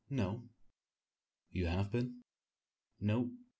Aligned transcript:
"No." 0.09 0.49
"You 1.51 1.67
have 1.67 1.91
been?" 1.91 2.23
"No." 2.99 3.29